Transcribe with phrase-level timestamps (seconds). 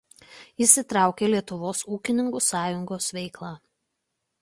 [0.65, 3.57] Įsitraukė į Lietuvos ūkininkų sąjungos veiklą.